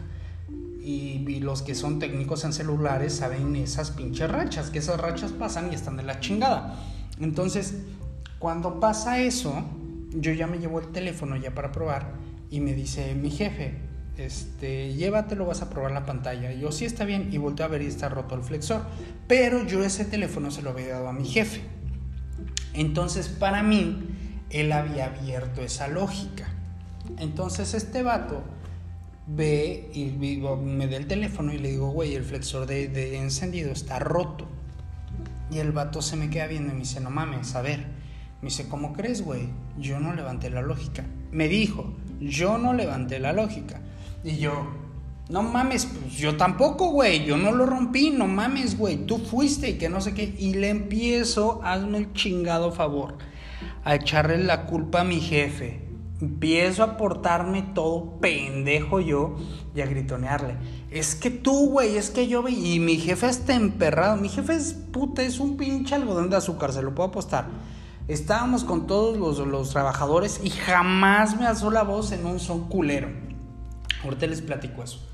Y, 0.80 1.40
los 1.40 1.62
que 1.62 1.74
son 1.74 1.98
técnicos 1.98 2.44
en 2.44 2.52
celulares 2.52 3.14
saben 3.14 3.54
esas 3.56 3.90
pinches 3.90 4.30
rachas, 4.30 4.70
que 4.70 4.78
esas 4.78 5.00
rachas 5.00 5.32
pasan 5.32 5.70
y 5.70 5.74
están 5.74 5.96
de 5.96 6.02
la 6.02 6.20
chingada. 6.20 6.76
Entonces, 7.20 7.74
cuando 8.38 8.80
pasa 8.80 9.18
eso, 9.18 9.64
yo 10.12 10.32
ya 10.32 10.46
me 10.46 10.58
llevo 10.58 10.80
el 10.80 10.88
teléfono 10.88 11.36
ya 11.36 11.54
para 11.54 11.72
probar 11.72 12.12
y 12.50 12.60
me 12.60 12.74
dice 12.74 13.14
mi 13.14 13.30
jefe, 13.30 13.74
este, 14.16 14.94
llévatelo, 14.94 15.46
vas 15.46 15.62
a 15.62 15.70
probar 15.70 15.92
la 15.92 16.04
pantalla. 16.04 16.52
yo 16.52 16.72
sí 16.72 16.84
está 16.84 17.04
bien 17.04 17.28
y 17.32 17.38
volteo 17.38 17.66
a 17.66 17.68
ver 17.68 17.82
y 17.82 17.86
está 17.86 18.08
roto 18.08 18.34
el 18.34 18.42
flexor. 18.42 18.82
Pero 19.26 19.64
yo 19.66 19.84
ese 19.84 20.04
teléfono 20.04 20.50
se 20.50 20.62
lo 20.62 20.70
había 20.70 20.88
dado 20.88 21.08
a 21.08 21.12
mi 21.12 21.26
jefe. 21.26 21.62
Entonces, 22.74 23.28
para 23.28 23.62
mí, 23.62 24.08
él 24.50 24.72
había 24.72 25.06
abierto 25.06 25.62
esa 25.62 25.88
lógica. 25.88 26.48
Entonces, 27.18 27.74
este 27.74 28.02
vato 28.02 28.42
ve 29.26 29.90
y 29.92 30.06
me 30.06 30.86
da 30.86 30.96
el 30.96 31.06
teléfono 31.06 31.52
y 31.52 31.58
le 31.58 31.70
digo, 31.70 31.90
güey, 31.90 32.14
el 32.14 32.24
flexor 32.24 32.66
de, 32.66 33.18
encendido 33.18 33.70
está 33.72 33.98
roto. 33.98 34.46
Y 35.50 35.58
el 35.58 35.72
vato 35.72 36.02
se 36.02 36.16
me 36.16 36.28
queda 36.30 36.46
viendo 36.46 36.70
y 36.70 36.74
me 36.74 36.80
dice, 36.80 37.00
no 37.00 37.10
mames, 37.10 37.54
a 37.54 37.62
ver. 37.62 37.86
Me 38.42 38.48
dice, 38.48 38.68
¿cómo 38.68 38.92
crees, 38.92 39.22
güey? 39.22 39.48
Yo 39.78 39.98
no 39.98 40.14
levanté 40.14 40.50
la 40.50 40.62
lógica. 40.62 41.04
Me 41.32 41.48
dijo, 41.48 41.94
yo 42.20 42.58
no 42.58 42.72
levanté 42.72 43.18
la 43.18 43.32
lógica. 43.32 43.80
Y 44.24 44.36
yo, 44.36 44.68
no 45.28 45.42
mames, 45.42 45.84
pues 45.84 46.14
yo 46.14 46.36
tampoco, 46.36 46.90
güey. 46.90 47.24
Yo 47.24 47.36
no 47.36 47.52
lo 47.52 47.66
rompí, 47.66 48.10
no 48.10 48.26
mames, 48.26 48.78
güey. 48.78 48.96
Tú 48.96 49.18
fuiste 49.18 49.70
y 49.70 49.78
que 49.78 49.90
no 49.90 50.00
sé 50.00 50.14
qué. 50.14 50.34
Y 50.38 50.54
le 50.54 50.70
empiezo, 50.70 51.60
hazme 51.62 51.98
el 51.98 52.12
chingado 52.14 52.72
favor, 52.72 53.18
a 53.84 53.94
echarle 53.94 54.38
la 54.38 54.64
culpa 54.64 55.02
a 55.02 55.04
mi 55.04 55.20
jefe. 55.20 55.86
Empiezo 56.20 56.82
a 56.82 56.96
portarme 56.96 57.62
todo 57.74 58.18
pendejo 58.20 59.00
yo 59.00 59.36
y 59.74 59.82
a 59.82 59.86
gritonearle. 59.86 60.56
Es 60.90 61.14
que 61.14 61.30
tú, 61.30 61.70
güey, 61.70 61.98
es 61.98 62.10
que 62.10 62.26
yo 62.26 62.42
vi. 62.42 62.74
Y 62.74 62.80
mi 62.80 62.96
jefe 62.96 63.28
está 63.28 63.54
emperrado. 63.54 64.16
Mi 64.16 64.30
jefe 64.30 64.54
es 64.54 64.72
puta, 64.72 65.22
es 65.22 65.40
un 65.40 65.58
pinche 65.58 65.94
algodón 65.94 66.30
de 66.30 66.36
azúcar, 66.36 66.72
se 66.72 66.82
lo 66.82 66.94
puedo 66.94 67.10
apostar. 67.10 67.46
Estábamos 68.08 68.64
con 68.64 68.86
todos 68.86 69.18
los, 69.18 69.46
los 69.46 69.70
trabajadores 69.70 70.40
y 70.42 70.48
jamás 70.48 71.38
me 71.38 71.46
alzó 71.46 71.70
la 71.70 71.82
voz 71.82 72.12
en 72.12 72.24
un 72.24 72.40
son 72.40 72.68
culero. 72.68 73.10
Ahorita 74.02 74.26
les 74.26 74.40
platico 74.40 74.82
eso. 74.82 75.07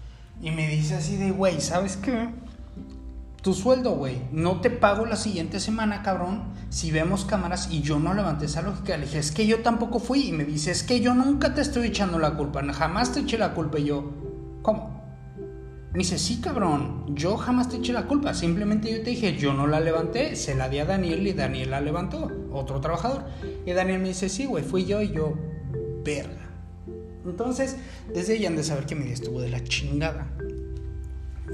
Y 0.44 0.50
me 0.50 0.68
dice 0.68 0.96
así 0.96 1.16
de, 1.16 1.30
güey, 1.30 1.58
¿sabes 1.62 1.96
qué? 1.96 2.28
Tu 3.40 3.54
sueldo, 3.54 3.92
güey, 3.92 4.20
no 4.30 4.60
te 4.60 4.68
pago 4.68 5.06
la 5.06 5.16
siguiente 5.16 5.58
semana, 5.58 6.02
cabrón, 6.02 6.42
si 6.68 6.90
vemos 6.90 7.24
cámaras 7.24 7.70
y 7.70 7.80
yo 7.80 7.98
no 7.98 8.12
levanté 8.12 8.44
esa 8.44 8.60
lógica. 8.60 8.98
Le 8.98 9.06
dije, 9.06 9.20
es 9.20 9.32
que 9.32 9.46
yo 9.46 9.60
tampoco 9.60 10.00
fui. 10.00 10.28
Y 10.28 10.32
me 10.32 10.44
dice, 10.44 10.70
es 10.70 10.82
que 10.82 11.00
yo 11.00 11.14
nunca 11.14 11.54
te 11.54 11.62
estoy 11.62 11.86
echando 11.86 12.18
la 12.18 12.36
culpa, 12.36 12.62
jamás 12.74 13.14
te 13.14 13.20
eché 13.20 13.38
la 13.38 13.54
culpa. 13.54 13.78
Y 13.78 13.84
yo, 13.84 14.12
¿cómo? 14.60 15.02
Me 15.92 16.00
dice, 16.00 16.18
sí, 16.18 16.42
cabrón, 16.42 17.06
yo 17.14 17.38
jamás 17.38 17.70
te 17.70 17.78
eché 17.78 17.94
la 17.94 18.06
culpa. 18.06 18.34
Simplemente 18.34 18.92
yo 18.92 19.02
te 19.02 19.10
dije, 19.10 19.38
yo 19.38 19.54
no 19.54 19.66
la 19.66 19.80
levanté, 19.80 20.36
se 20.36 20.54
la 20.54 20.68
di 20.68 20.78
a 20.78 20.84
Daniel 20.84 21.26
y 21.26 21.32
Daniel 21.32 21.70
la 21.70 21.80
levantó, 21.80 22.30
otro 22.52 22.82
trabajador. 22.82 23.24
Y 23.64 23.72
Daniel 23.72 24.00
me 24.00 24.08
dice, 24.08 24.28
sí, 24.28 24.44
güey, 24.44 24.62
fui 24.62 24.84
yo 24.84 25.00
y 25.00 25.10
yo, 25.10 25.32
verga. 26.04 26.43
Entonces, 27.24 27.76
desde 28.12 28.38
ya 28.38 28.48
han 28.48 28.56
de 28.56 28.64
saber 28.64 28.86
que 28.86 28.94
mi 28.94 29.04
día 29.04 29.14
estuvo 29.14 29.40
de 29.40 29.48
la 29.48 29.62
chingada. 29.64 30.30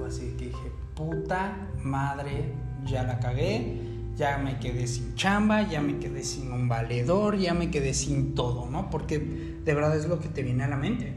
así 0.06 0.34
que 0.38 0.46
dije, 0.46 0.72
puta 0.94 1.56
madre, 1.82 2.52
ya 2.84 3.04
la 3.04 3.20
cagué, 3.20 3.80
ya 4.16 4.38
me 4.38 4.58
quedé 4.58 4.86
sin 4.86 5.14
chamba, 5.14 5.68
ya 5.68 5.80
me 5.80 5.98
quedé 5.98 6.24
sin 6.24 6.52
un 6.52 6.68
valedor, 6.68 7.38
ya 7.38 7.54
me 7.54 7.70
quedé 7.70 7.94
sin 7.94 8.34
todo, 8.34 8.68
¿no? 8.68 8.90
Porque 8.90 9.18
de 9.18 9.74
verdad 9.74 9.96
es 9.96 10.08
lo 10.08 10.18
que 10.20 10.28
te 10.28 10.42
viene 10.42 10.64
a 10.64 10.68
la 10.68 10.76
mente. 10.76 11.14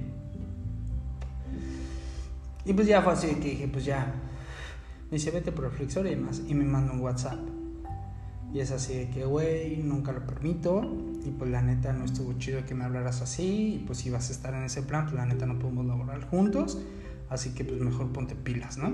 Y 2.66 2.74
pues 2.74 2.88
ya 2.88 3.02
fue 3.02 3.14
así 3.14 3.28
que 3.36 3.50
dije, 3.50 3.68
pues 3.68 3.84
ya, 3.84 4.14
me 5.10 5.18
dice, 5.18 5.32
vete 5.32 5.52
por 5.52 5.66
el 5.66 5.72
flexor 5.72 6.06
y 6.08 6.12
demás, 6.12 6.42
y 6.48 6.54
me 6.54 6.64
manda 6.64 6.94
un 6.94 7.02
WhatsApp. 7.02 7.40
Y 8.54 8.60
es 8.60 8.72
así 8.72 8.94
de 8.94 9.10
que, 9.10 9.26
güey, 9.26 9.78
nunca 9.78 10.12
lo 10.12 10.26
permito. 10.28 10.84
Y 11.26 11.32
pues 11.32 11.50
la 11.50 11.64
neta 11.64 11.92
no 11.92 12.06
estuvo 12.06 12.34
chido 12.34 12.64
que 12.66 12.76
me 12.76 12.84
hablaras 12.84 13.22
así. 13.22 13.76
Y 13.76 13.84
pues 13.86 13.98
si 13.98 14.12
vas 14.12 14.30
a 14.30 14.34
estar 14.34 14.54
en 14.54 14.64
ese 14.64 14.84
plan, 14.84 15.06
pues 15.06 15.16
la 15.16 15.26
neta 15.26 15.48
no 15.48 15.58
podemos 15.58 15.86
laborar 15.88 16.30
juntos. 16.30 16.80
Así 17.30 17.56
que 17.56 17.66
pues 17.66 17.80
mejor 17.80 18.12
ponte 18.14 18.36
pilas, 18.36 18.78
¿no? 18.78 18.94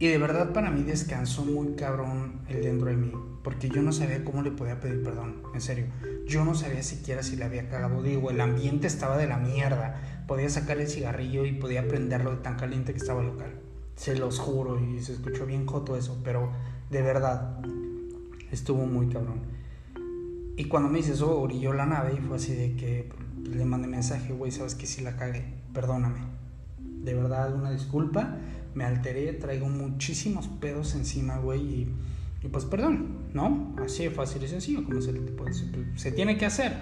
Y 0.00 0.08
de 0.08 0.18
verdad 0.18 0.52
para 0.52 0.70
mí 0.70 0.82
descansó 0.82 1.44
muy 1.44 1.74
cabrón 1.74 2.40
el 2.48 2.62
dentro 2.62 2.88
de 2.88 2.96
mí. 2.96 3.12
Porque 3.44 3.68
yo 3.68 3.82
no 3.82 3.92
sabía 3.92 4.24
cómo 4.24 4.42
le 4.42 4.50
podía 4.50 4.80
pedir 4.80 5.04
perdón. 5.04 5.42
En 5.54 5.60
serio. 5.60 5.86
Yo 6.26 6.44
no 6.44 6.56
sabía 6.56 6.82
siquiera 6.82 7.22
si 7.22 7.36
le 7.36 7.44
había 7.44 7.68
cagado. 7.68 8.02
Digo, 8.02 8.30
el 8.30 8.40
ambiente 8.40 8.88
estaba 8.88 9.16
de 9.16 9.28
la 9.28 9.36
mierda. 9.36 10.24
Podía 10.26 10.48
sacar 10.48 10.80
el 10.80 10.88
cigarrillo 10.88 11.44
y 11.44 11.52
podía 11.52 11.86
prenderlo 11.86 12.32
de 12.32 12.38
tan 12.38 12.56
caliente 12.56 12.92
que 12.92 12.98
estaba 12.98 13.22
local. 13.22 13.52
Se 13.94 14.16
los 14.16 14.40
juro. 14.40 14.80
Y 14.80 15.00
se 15.02 15.12
escuchó 15.12 15.46
bien 15.46 15.66
joto 15.66 15.96
eso. 15.96 16.20
Pero 16.24 16.50
de 16.90 17.02
verdad. 17.02 17.60
Estuvo 18.50 18.84
muy 18.84 19.08
cabrón. 19.08 19.40
Y 20.56 20.64
cuando 20.64 20.90
me 20.90 20.98
dice 20.98 21.12
eso, 21.12 21.40
orilló 21.40 21.72
la 21.72 21.86
nave 21.86 22.14
y 22.14 22.20
fue 22.20 22.36
así 22.36 22.52
de 22.52 22.76
que 22.76 23.10
le 23.44 23.64
mandé 23.64 23.88
mensaje, 23.88 24.32
güey, 24.32 24.50
sabes 24.50 24.74
que 24.74 24.86
sí 24.86 25.02
la 25.02 25.16
cagué, 25.16 25.44
perdóname. 25.72 26.20
De 26.78 27.14
verdad, 27.14 27.54
una 27.54 27.70
disculpa, 27.70 28.36
me 28.74 28.84
alteré, 28.84 29.32
traigo 29.32 29.68
muchísimos 29.68 30.48
pedos 30.48 30.94
encima, 30.94 31.38
güey, 31.38 31.60
y, 32.42 32.48
pues 32.48 32.66
perdón, 32.66 33.30
¿no? 33.32 33.74
Así 33.82 34.04
de 34.04 34.10
fácil 34.10 34.42
y 34.42 34.48
sencillo, 34.48 34.84
como 34.84 35.00
se, 35.00 35.14
se 35.96 36.12
tiene 36.12 36.36
que 36.36 36.44
hacer. 36.44 36.76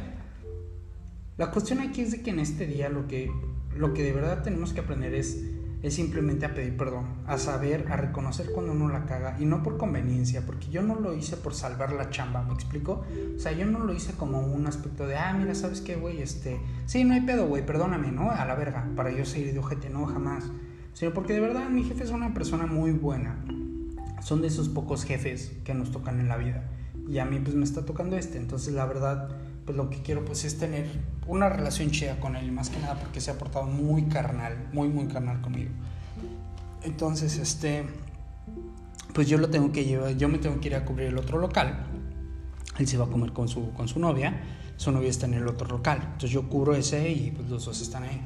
La 1.36 1.52
cuestión 1.52 1.78
aquí 1.78 2.00
es 2.00 2.10
de 2.10 2.22
que 2.22 2.30
en 2.30 2.40
este 2.40 2.66
día 2.66 2.88
lo 2.88 3.06
que, 3.06 3.30
lo 3.76 3.94
que 3.94 4.02
de 4.02 4.12
verdad 4.12 4.42
tenemos 4.42 4.72
que 4.72 4.80
aprender 4.80 5.14
es 5.14 5.44
es 5.82 5.94
simplemente 5.94 6.44
a 6.44 6.54
pedir 6.54 6.76
perdón, 6.76 7.06
a 7.26 7.38
saber, 7.38 7.86
a 7.90 7.96
reconocer 7.96 8.50
cuando 8.52 8.72
uno 8.72 8.88
la 8.88 9.06
caga 9.06 9.36
y 9.38 9.44
no 9.44 9.62
por 9.62 9.78
conveniencia, 9.78 10.44
porque 10.44 10.68
yo 10.70 10.82
no 10.82 10.96
lo 10.96 11.14
hice 11.14 11.36
por 11.36 11.54
salvar 11.54 11.92
la 11.92 12.10
chamba, 12.10 12.42
¿me 12.42 12.54
explico? 12.54 13.04
O 13.36 13.38
sea, 13.38 13.52
yo 13.52 13.66
no 13.66 13.80
lo 13.80 13.92
hice 13.92 14.12
como 14.12 14.40
un 14.40 14.66
aspecto 14.66 15.06
de, 15.06 15.16
ah, 15.16 15.32
mira, 15.38 15.54
¿sabes 15.54 15.80
qué, 15.80 15.96
güey? 15.96 16.20
Este, 16.20 16.60
sí, 16.86 17.04
no 17.04 17.14
hay 17.14 17.20
pedo, 17.20 17.46
güey, 17.46 17.64
perdóname, 17.64 18.10
¿no? 18.10 18.30
A 18.30 18.44
la 18.44 18.54
verga, 18.54 18.88
para 18.96 19.10
yo 19.12 19.24
seguir 19.24 19.52
de 19.52 19.58
ojete, 19.60 19.88
no, 19.88 20.06
jamás. 20.06 20.44
Sino 20.94 21.14
porque 21.14 21.32
de 21.32 21.40
verdad 21.40 21.68
mi 21.68 21.84
jefe 21.84 22.02
es 22.02 22.10
una 22.10 22.34
persona 22.34 22.66
muy 22.66 22.90
buena. 22.90 23.36
Son 24.20 24.40
de 24.40 24.48
esos 24.48 24.68
pocos 24.68 25.04
jefes 25.04 25.52
que 25.64 25.74
nos 25.74 25.92
tocan 25.92 26.18
en 26.18 26.28
la 26.28 26.36
vida. 26.36 26.64
Y 27.08 27.18
a 27.18 27.24
mí 27.24 27.38
pues 27.38 27.54
me 27.54 27.64
está 27.64 27.84
tocando 27.84 28.16
este, 28.16 28.36
entonces 28.36 28.74
la 28.74 28.84
verdad 28.84 29.28
pues 29.68 29.76
lo 29.76 29.90
que 29.90 30.00
quiero 30.00 30.24
pues 30.24 30.46
es 30.46 30.58
tener 30.58 30.86
una 31.26 31.50
relación 31.50 31.90
chida 31.90 32.18
con 32.20 32.36
él, 32.36 32.50
más 32.52 32.70
que 32.70 32.78
nada 32.78 32.98
porque 32.98 33.20
se 33.20 33.30
ha 33.30 33.36
portado 33.36 33.66
muy 33.66 34.04
carnal, 34.04 34.66
muy 34.72 34.88
muy 34.88 35.08
carnal 35.08 35.42
conmigo. 35.42 35.72
Entonces, 36.84 37.36
este 37.36 37.84
pues 39.12 39.28
yo 39.28 39.36
lo 39.36 39.50
tengo 39.50 39.70
que 39.70 39.84
llevar, 39.84 40.16
yo 40.16 40.30
me 40.30 40.38
tengo 40.38 40.58
que 40.58 40.68
ir 40.68 40.74
a 40.74 40.86
cubrir 40.86 41.08
el 41.08 41.18
otro 41.18 41.36
local. 41.36 41.84
Él 42.78 42.88
se 42.88 42.96
va 42.96 43.04
a 43.04 43.08
comer 43.08 43.34
con 43.34 43.46
su 43.46 43.74
con 43.74 43.88
su 43.88 44.00
novia, 44.00 44.40
su 44.78 44.90
novia 44.90 45.10
está 45.10 45.26
en 45.26 45.34
el 45.34 45.46
otro 45.46 45.68
local. 45.68 45.98
Entonces 46.02 46.30
yo 46.30 46.48
cubro 46.48 46.74
ese 46.74 47.10
y 47.10 47.30
pues 47.32 47.50
los 47.50 47.66
dos 47.66 47.82
están 47.82 48.04
ahí. 48.04 48.22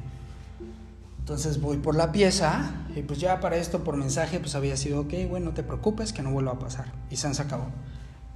Entonces 1.19 1.59
voy 1.59 1.75
por 1.75 1.95
la 1.95 2.13
pieza 2.13 2.85
y 2.95 3.01
pues 3.01 3.19
ya 3.19 3.41
para 3.41 3.57
esto 3.57 3.83
por 3.83 3.97
mensaje 3.97 4.39
pues 4.39 4.55
había 4.55 4.77
sido, 4.77 5.01
ok, 5.01 5.13
bueno, 5.29 5.47
no 5.47 5.53
te 5.53 5.63
preocupes, 5.63 6.13
que 6.13 6.23
no 6.23 6.31
vuelva 6.31 6.53
a 6.53 6.59
pasar. 6.59 6.93
Y 7.09 7.17
se 7.17 7.27
han 7.27 7.35
sacado. 7.35 7.65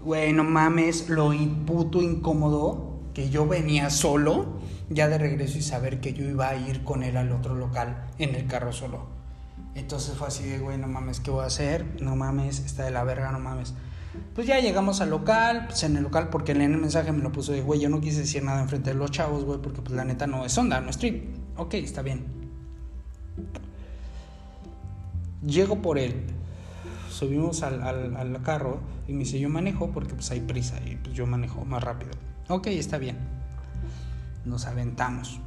Güey, 0.01 0.33
no 0.33 0.43
mames, 0.43 1.07
lo 1.07 1.31
puto 1.65 2.01
incómodo 2.01 2.96
que 3.17 3.31
yo 3.31 3.47
venía 3.47 3.89
solo, 3.89 4.59
ya 4.91 5.07
de 5.07 5.17
regreso 5.17 5.57
y 5.57 5.63
saber 5.63 5.99
que 5.99 6.13
yo 6.13 6.23
iba 6.23 6.49
a 6.49 6.55
ir 6.55 6.83
con 6.83 7.01
él 7.01 7.17
al 7.17 7.31
otro 7.31 7.55
local 7.55 8.05
en 8.19 8.35
el 8.35 8.45
carro 8.45 8.71
solo. 8.71 9.07
Entonces 9.73 10.15
fue 10.15 10.27
así 10.27 10.43
de, 10.43 10.59
güey, 10.59 10.77
no 10.77 10.87
mames, 10.87 11.19
¿qué 11.19 11.31
voy 11.31 11.41
a 11.41 11.47
hacer? 11.47 11.99
No 11.99 12.15
mames, 12.15 12.59
está 12.59 12.83
de 12.83 12.91
la 12.91 13.03
verga, 13.03 13.31
no 13.31 13.39
mames. 13.39 13.73
Pues 14.35 14.45
ya 14.45 14.59
llegamos 14.59 15.01
al 15.01 15.09
local, 15.09 15.65
pues 15.65 15.81
en 15.81 15.97
el 15.97 16.03
local, 16.03 16.29
porque 16.29 16.51
en 16.51 16.61
el 16.61 16.77
mensaje 16.77 17.11
me 17.11 17.23
lo 17.23 17.31
puso 17.31 17.53
de, 17.53 17.63
güey, 17.63 17.79
yo 17.79 17.89
no 17.89 18.01
quise 18.01 18.19
decir 18.19 18.43
nada 18.43 18.61
enfrente 18.61 18.91
de 18.91 18.95
los 18.95 19.09
chavos, 19.09 19.45
güey, 19.45 19.59
porque 19.63 19.81
pues 19.81 19.95
la 19.95 20.05
neta 20.05 20.27
no 20.27 20.45
es 20.45 20.55
onda, 20.55 20.79
no 20.79 20.91
es 20.91 20.99
trip. 20.99 21.35
Ok, 21.55 21.73
está 21.73 22.03
bien. 22.03 22.23
Llego 25.43 25.81
por 25.81 25.97
él, 25.97 26.21
subimos 27.09 27.63
al, 27.63 27.81
al, 27.81 28.41
carro 28.43 28.79
y 29.07 29.13
me 29.13 29.23
dice, 29.23 29.39
yo 29.39 29.49
manejo 29.49 29.89
porque 29.89 30.13
pues 30.13 30.29
hay 30.29 30.41
prisa 30.41 30.79
y 30.85 30.97
pues 30.97 31.15
yo 31.15 31.25
manejo 31.25 31.65
más 31.65 31.83
rápido. 31.83 32.11
Ok, 32.49 32.67
está 32.67 32.97
bien. 32.97 33.17
Nos 34.45 34.67
aventamos. 34.67 35.41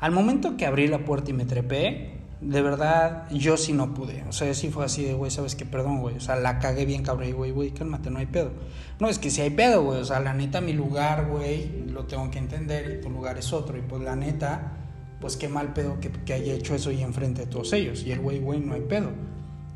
Al 0.00 0.10
momento 0.10 0.56
que 0.56 0.64
abrí 0.64 0.88
la 0.88 1.04
puerta 1.04 1.30
y 1.30 1.34
me 1.34 1.44
trepé, 1.44 2.14
de 2.40 2.62
verdad, 2.62 3.28
yo 3.30 3.58
sí 3.58 3.74
no 3.74 3.92
pude. 3.92 4.24
O 4.26 4.32
sea, 4.32 4.54
sí 4.54 4.70
fue 4.70 4.86
así 4.86 5.04
de, 5.04 5.12
güey, 5.12 5.30
¿sabes 5.30 5.54
qué? 5.54 5.66
Perdón, 5.66 6.00
güey. 6.00 6.16
O 6.16 6.20
sea, 6.20 6.36
la 6.36 6.58
cagué 6.60 6.86
bien, 6.86 7.02
cabrón. 7.02 7.30
güey, 7.32 7.50
güey, 7.50 7.70
cálmate, 7.72 8.10
no 8.10 8.20
hay 8.20 8.26
pedo. 8.26 8.52
No, 9.00 9.10
es 9.10 9.18
que 9.18 9.30
si 9.30 9.42
hay 9.42 9.50
pedo, 9.50 9.82
güey. 9.84 10.00
O 10.00 10.04
sea, 10.04 10.18
la 10.20 10.32
neta, 10.32 10.62
mi 10.62 10.72
lugar, 10.72 11.26
güey, 11.26 11.84
lo 11.88 12.06
tengo 12.06 12.30
que 12.30 12.38
entender 12.38 12.98
y 12.98 13.02
tu 13.02 13.10
lugar 13.10 13.36
es 13.36 13.52
otro. 13.52 13.76
Y 13.76 13.82
pues 13.82 14.00
la 14.02 14.16
neta, 14.16 14.72
pues 15.20 15.36
qué 15.36 15.48
mal 15.48 15.74
pedo 15.74 16.00
que, 16.00 16.10
que 16.10 16.32
haya 16.32 16.54
hecho 16.54 16.74
eso 16.74 16.90
y 16.90 17.02
enfrente 17.02 17.42
de 17.42 17.46
todos 17.48 17.74
ellos. 17.74 18.02
Y 18.02 18.12
el 18.12 18.20
güey, 18.20 18.40
güey, 18.40 18.60
no 18.60 18.72
hay 18.72 18.82
pedo 18.82 19.10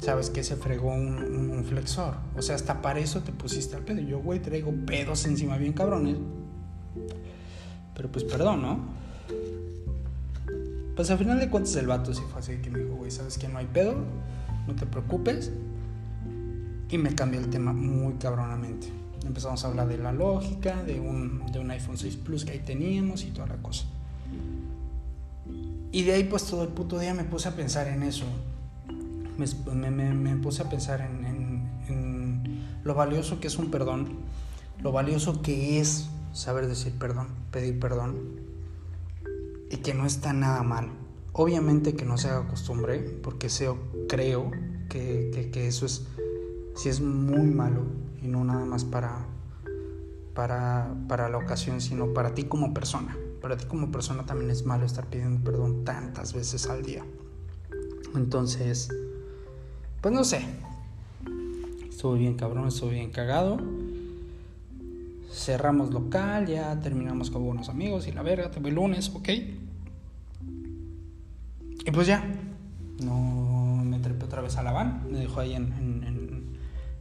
sabes 0.01 0.31
que 0.31 0.45
se 0.45 0.57
fregó 0.57 0.93
un, 0.95 1.65
flexor. 1.69 2.15
O 2.37 2.43
sea, 2.43 2.55
hasta 2.55 2.81
para 2.81 3.01
eso 3.01 3.21
te 3.21 3.33
pusiste 3.33 3.77
al 3.77 3.83
pedo. 3.83 4.01
Yo, 4.01 4.21
güey, 4.21 4.41
traigo 4.41 4.73
pedos 4.87 5.25
encima 5.27 5.57
bien 5.57 5.73
cabrones. 5.73 6.17
Pero 7.95 8.11
pues 8.11 8.25
perdón, 8.25 8.63
¿no? 8.63 8.79
Pues 10.95 11.11
al 11.11 11.19
final 11.19 11.39
de 11.39 11.49
cuentas 11.49 11.75
el 11.77 11.87
vato 11.87 12.15
sí 12.15 12.23
fue 12.31 12.41
así 12.41 12.57
que 12.59 12.71
me 12.71 12.81
dijo, 12.81 12.97
güey, 12.97 13.11
sabes 13.11 13.39
que 13.39 13.49
no 13.49 13.59
hay 13.59 13.67
pedo, 13.67 13.95
no 14.67 14.75
te 14.75 14.87
preocupes. 14.87 15.53
Y 16.91 16.99
me 16.99 17.15
cambió 17.15 17.41
el 17.41 17.51
tema 17.51 17.73
muy 17.73 18.15
cabronamente. 18.15 18.89
Empezamos 19.27 19.63
a 19.65 19.69
hablar 19.69 19.89
de 19.89 19.99
la 19.99 20.13
lógica, 20.13 20.83
de 20.85 21.01
un, 21.01 21.45
de 21.53 21.59
un 21.59 21.71
iPhone 21.71 21.99
6 21.99 22.17
Plus 22.17 22.45
que 22.45 22.53
ahí 22.53 22.61
teníamos 22.61 23.25
y 23.25 23.31
toda 23.31 23.49
la 23.49 23.57
cosa. 23.57 23.85
Y 25.91 26.03
de 26.03 26.13
ahí 26.13 26.25
pues 26.25 26.45
todo 26.45 26.63
el 26.63 26.69
puto 26.69 26.99
día 26.99 27.15
me 27.15 27.25
puse 27.25 27.49
a 27.49 27.57
pensar 27.57 27.89
en 27.89 28.03
eso 28.03 28.27
me, 29.39 30.37
puse 30.37 30.63
a 30.63 30.69
pensar 30.69 31.01
en, 31.01 31.69
lo 32.85 32.95
valioso 32.95 33.41
que 33.41 33.47
es 33.47 33.59
un 33.59 33.71
perdón, 33.71 34.09
lo 34.81 34.93
valioso 34.93 35.43
que 35.43 35.81
es 35.81 36.09
saber 36.33 36.67
decir 36.67 36.93
perdón, 36.99 37.29
pedir 37.51 37.79
perdón, 37.79 38.41
y 39.71 39.79
que 39.79 39.95
no 39.95 40.07
está 40.07 40.33
nada 40.33 40.63
mal. 40.63 40.91
Obviamente 41.33 41.95
que 41.95 42.05
no 42.05 42.19
se 42.19 42.29
haga 42.29 42.49
costumbre, 42.49 42.99
porque 43.23 43.49
creo 44.09 44.51
que, 44.89 45.51
eso 45.55 45.87
es, 45.87 46.07
si 46.75 46.89
es 46.89 47.01
muy 47.01 47.47
malo, 47.47 47.83
y 48.23 48.29
no 48.29 48.45
nada 48.45 48.65
más 48.65 48.85
para, 48.85 49.27
para, 50.35 50.95
para 51.09 51.29
la 51.29 51.39
ocasión, 51.39 51.81
sino 51.81 52.13
para 52.13 52.35
ti 52.35 52.45
como 52.45 52.75
persona. 52.75 53.17
Para 53.41 53.57
ti 53.57 53.67
como 53.67 53.93
persona 53.93 54.27
también 54.27 54.51
es 54.51 54.65
malo 54.65 54.85
estar 54.85 55.07
pidiendo 55.07 55.45
perdón 55.45 55.85
tantas 55.85 56.33
veces 56.33 56.67
al 56.69 56.83
día. 56.83 57.05
Entonces, 58.17 58.89
pues 60.01 60.15
no 60.15 60.25
sé. 60.25 60.43
Estuvo 61.89 62.15
bien 62.15 62.35
cabrón, 62.35 62.69
estuvo 62.69 62.91
bien 62.91 63.11
cagado. 63.11 63.59
Cerramos 65.33 65.91
local, 65.91 66.47
ya 66.47 66.79
terminamos 66.81 67.31
con 67.31 67.45
buenos 67.45 67.69
amigos 67.69 68.07
y 68.07 68.13
la 68.13 68.23
verga, 68.23 68.51
tuve 68.51 68.71
lunes, 68.71 69.11
ok. 69.15 69.29
Y 71.85 71.91
pues 71.91 72.07
ya. 72.07 72.25
No 73.03 73.83
me 73.85 73.99
trepé 73.99 74.25
otra 74.25 74.43
vez 74.43 74.57
a 74.57 74.63
la 74.63 74.73
van. 74.73 75.11
Me 75.11 75.19
dejó 75.19 75.41
ahí 75.41 75.55
en, 75.55 75.73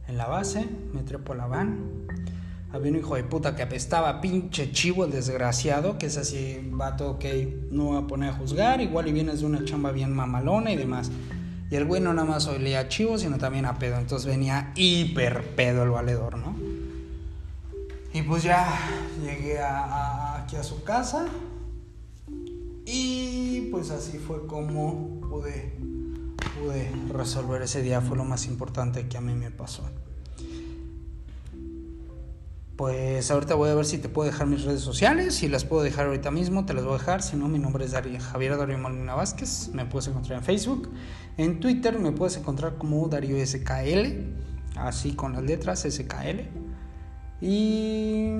en, 0.06 0.16
la 0.16 0.26
base. 0.26 0.66
Me 0.94 1.02
trepo 1.02 1.34
a 1.34 1.36
la 1.36 1.46
van. 1.46 1.78
Había 2.72 2.90
un 2.90 2.98
hijo 2.98 3.14
de 3.14 3.24
puta 3.24 3.54
que 3.54 3.62
apestaba, 3.62 4.20
pinche 4.20 4.72
chivo 4.72 5.04
el 5.04 5.10
desgraciado, 5.10 5.96
que 5.96 6.06
es 6.06 6.18
así, 6.18 6.58
vato, 6.70 7.12
ok, 7.12 7.24
no 7.70 7.84
voy 7.84 8.02
a 8.02 8.06
poner 8.06 8.30
a 8.30 8.32
juzgar, 8.34 8.82
igual 8.82 9.08
y 9.08 9.12
vienes 9.12 9.40
de 9.40 9.46
una 9.46 9.64
chamba 9.64 9.90
bien 9.90 10.12
mamalona 10.14 10.70
y 10.70 10.76
demás. 10.76 11.10
Y 11.70 11.76
el 11.76 11.84
güey 11.84 12.00
no 12.00 12.14
nada 12.14 12.26
más 12.26 12.46
olía 12.46 12.80
a 12.80 12.88
chivo, 12.88 13.18
sino 13.18 13.38
también 13.38 13.66
a 13.66 13.78
pedo. 13.78 13.98
Entonces 13.98 14.26
venía 14.26 14.72
hiper 14.74 15.54
pedo 15.54 15.82
el 15.82 15.90
valedor, 15.90 16.38
¿no? 16.38 16.56
Y 18.14 18.22
pues 18.22 18.42
ya 18.42 18.66
llegué 19.22 19.58
aquí 19.60 20.56
a 20.56 20.62
su 20.62 20.82
casa. 20.82 21.26
Y 22.86 23.68
pues 23.70 23.90
así 23.90 24.18
fue 24.18 24.46
como 24.46 25.20
pude, 25.20 25.74
pude 26.58 26.90
resolver 27.12 27.60
ese 27.60 27.82
día. 27.82 28.00
Fue 28.00 28.16
lo 28.16 28.24
más 28.24 28.46
importante 28.46 29.06
que 29.08 29.18
a 29.18 29.20
mí 29.20 29.34
me 29.34 29.50
pasó. 29.50 29.84
Pues 32.78 33.28
ahorita 33.32 33.56
voy 33.56 33.70
a 33.70 33.74
ver 33.74 33.84
si 33.84 33.98
te 33.98 34.08
puedo 34.08 34.30
dejar 34.30 34.46
mis 34.46 34.62
redes 34.62 34.82
sociales. 34.82 35.34
Si 35.34 35.48
las 35.48 35.64
puedo 35.64 35.82
dejar 35.82 36.06
ahorita 36.06 36.30
mismo, 36.30 36.64
te 36.64 36.74
las 36.74 36.84
voy 36.84 36.94
a 36.94 36.98
dejar. 36.98 37.22
Si 37.22 37.36
no, 37.36 37.48
mi 37.48 37.58
nombre 37.58 37.84
es 37.84 37.90
Darío, 37.90 38.20
Javier 38.20 38.56
Darío 38.56 38.78
Molina 38.78 39.16
Vázquez. 39.16 39.70
Me 39.74 39.84
puedes 39.84 40.06
encontrar 40.06 40.38
en 40.38 40.44
Facebook. 40.44 40.88
En 41.38 41.58
Twitter 41.58 41.98
me 41.98 42.12
puedes 42.12 42.36
encontrar 42.36 42.78
como 42.78 43.08
Darío 43.08 43.44
SKL. 43.44 44.76
Así 44.76 45.14
con 45.14 45.32
las 45.32 45.42
letras 45.42 45.84
SKL. 45.90 46.42
Y 47.40 48.30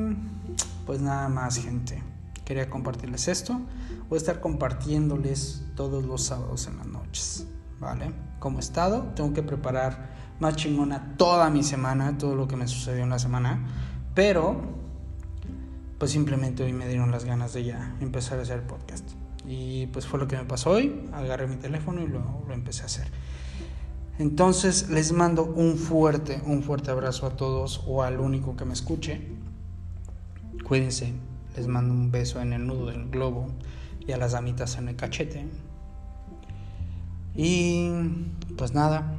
pues 0.87 1.01
nada 1.01 1.29
más, 1.29 1.59
gente. 1.59 2.01
Quería 2.45 2.71
compartirles 2.71 3.27
esto. 3.27 3.61
Voy 4.09 4.19
a 4.19 4.21
estar 4.21 4.39
compartiéndoles 4.39 5.65
todos 5.75 6.05
los 6.05 6.23
sábados 6.23 6.69
en 6.69 6.79
las 6.79 6.87
noches. 6.87 7.45
¿Vale? 7.81 8.13
Como 8.39 8.61
estado, 8.61 9.11
tengo 9.17 9.35
que 9.35 9.43
preparar 9.43 10.11
más 10.39 10.55
chingona 10.55 11.17
toda 11.17 11.51
mi 11.51 11.65
semana, 11.65 12.17
todo 12.19 12.37
lo 12.37 12.47
que 12.47 12.55
me 12.55 12.69
sucedió 12.69 13.03
en 13.03 13.11
la 13.11 13.19
semana 13.19 13.67
pero, 14.19 14.57
pues 15.97 16.11
simplemente 16.11 16.65
hoy 16.65 16.73
me 16.73 16.89
dieron 16.89 17.13
las 17.13 17.25
ganas 17.25 17.53
de 17.53 17.63
ya 17.63 17.95
empezar 18.01 18.41
a 18.41 18.43
hacer 18.43 18.67
podcast. 18.67 19.09
Y 19.47 19.87
pues 19.87 20.09
fue 20.09 20.19
lo 20.19 20.27
que 20.27 20.37
me 20.37 20.43
pasó 20.43 20.71
hoy. 20.71 21.09
Agarré 21.13 21.47
mi 21.47 21.55
teléfono 21.55 22.03
y 22.03 22.09
lo, 22.09 22.43
lo 22.49 22.53
empecé 22.53 22.83
a 22.83 22.87
hacer. 22.87 23.07
Entonces 24.19 24.91
les 24.91 25.13
mando 25.13 25.45
un 25.45 25.77
fuerte, 25.79 26.43
un 26.45 26.65
fuerte 26.65 26.91
abrazo 26.91 27.27
a 27.27 27.37
todos 27.37 27.85
o 27.87 28.03
al 28.03 28.19
único 28.19 28.57
que 28.57 28.65
me 28.65 28.73
escuche. 28.73 29.21
Cuídense, 30.67 31.13
les 31.57 31.69
mando 31.69 31.95
un 31.95 32.11
beso 32.11 32.41
en 32.41 32.53
el 32.53 32.67
nudo 32.67 32.87
del 32.87 33.11
globo 33.11 33.47
y 34.05 34.11
a 34.11 34.17
las 34.17 34.33
damitas 34.33 34.79
en 34.79 34.89
el 34.89 34.97
cachete. 34.97 35.47
Y 37.37 37.89
pues 38.57 38.75
nada, 38.75 39.15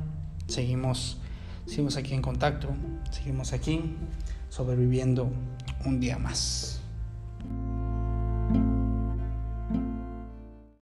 seguimos, 0.47 1.21
seguimos 1.67 1.95
aquí 1.95 2.13
en 2.15 2.21
contacto. 2.21 2.67
seguimos 3.11 3.53
aquí 3.53 3.95
sobreviviendo 4.49 5.29
un 5.85 5.99
día 5.99 6.17
más. 6.17 6.81